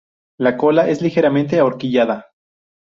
La 0.39 0.57
cola 0.57 0.89
es 0.89 1.03
ligeramente 1.03 1.59
ahorquillada. 1.59 2.31